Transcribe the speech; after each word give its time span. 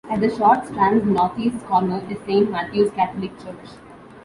At 0.09 0.19
the 0.19 0.35
Short 0.35 0.65
Strand's 0.65 1.05
northeast 1.05 1.63
corner 1.67 2.01
is 2.09 2.17
Saint 2.25 2.49
Matthew's 2.49 2.89
Catholic 2.93 3.37
church. 3.39 3.69